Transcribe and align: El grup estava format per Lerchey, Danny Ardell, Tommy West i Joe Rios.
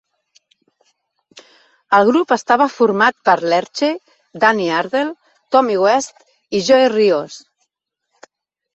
El 1.97 2.07
grup 2.09 2.33
estava 2.37 2.67
format 2.77 3.17
per 3.29 3.37
Lerchey, 3.53 3.95
Danny 4.47 4.67
Ardell, 4.81 5.15
Tommy 5.55 5.79
West 5.87 6.29
i 6.63 6.67
Joe 6.73 6.93
Rios. 6.99 7.43